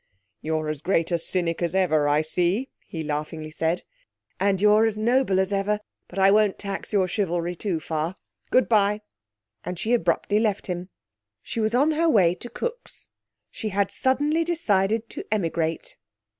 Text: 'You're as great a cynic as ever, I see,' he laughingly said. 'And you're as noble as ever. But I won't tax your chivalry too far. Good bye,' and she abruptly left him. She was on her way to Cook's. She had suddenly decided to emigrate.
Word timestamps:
'You're 0.41 0.69
as 0.69 0.81
great 0.81 1.11
a 1.11 1.19
cynic 1.19 1.61
as 1.61 1.75
ever, 1.75 2.07
I 2.07 2.23
see,' 2.23 2.69
he 2.87 3.03
laughingly 3.03 3.51
said. 3.51 3.83
'And 4.39 4.59
you're 4.59 4.83
as 4.83 4.97
noble 4.97 5.39
as 5.39 5.51
ever. 5.51 5.79
But 6.07 6.17
I 6.17 6.31
won't 6.31 6.57
tax 6.57 6.91
your 6.91 7.07
chivalry 7.07 7.55
too 7.55 7.79
far. 7.79 8.15
Good 8.49 8.67
bye,' 8.67 9.01
and 9.63 9.77
she 9.77 9.93
abruptly 9.93 10.39
left 10.39 10.65
him. 10.65 10.89
She 11.43 11.59
was 11.59 11.75
on 11.75 11.91
her 11.91 12.09
way 12.09 12.33
to 12.33 12.49
Cook's. 12.49 13.09
She 13.51 13.69
had 13.69 13.91
suddenly 13.91 14.43
decided 14.43 15.07
to 15.11 15.23
emigrate. 15.31 15.97